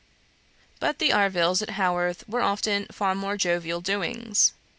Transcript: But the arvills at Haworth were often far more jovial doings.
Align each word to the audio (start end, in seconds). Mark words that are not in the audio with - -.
But 0.79 0.97
the 0.97 1.11
arvills 1.13 1.61
at 1.61 1.75
Haworth 1.75 2.27
were 2.27 2.41
often 2.41 2.87
far 2.91 3.13
more 3.13 3.37
jovial 3.37 3.81
doings. 3.81 4.51